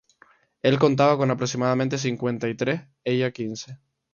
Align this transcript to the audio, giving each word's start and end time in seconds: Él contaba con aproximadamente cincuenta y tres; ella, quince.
Él 0.63 0.79
contaba 0.79 1.15
con 1.15 1.29
aproximadamente 1.29 1.99
cincuenta 1.99 2.49
y 2.49 2.55
tres; 2.55 2.81
ella, 3.03 3.29
quince. 3.29 3.77